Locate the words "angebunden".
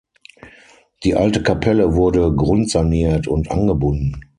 3.51-4.19